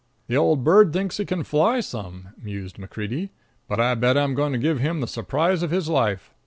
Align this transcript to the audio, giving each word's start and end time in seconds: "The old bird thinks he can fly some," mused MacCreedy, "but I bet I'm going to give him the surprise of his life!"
"The 0.25 0.35
old 0.35 0.63
bird 0.63 0.93
thinks 0.93 1.17
he 1.17 1.25
can 1.25 1.43
fly 1.43 1.79
some," 1.79 2.29
mused 2.41 2.79
MacCreedy, 2.79 3.29
"but 3.67 3.79
I 3.79 3.93
bet 3.93 4.17
I'm 4.17 4.33
going 4.33 4.51
to 4.51 4.57
give 4.57 4.79
him 4.79 4.99
the 4.99 5.05
surprise 5.05 5.61
of 5.61 5.69
his 5.69 5.89
life!" 5.89 6.33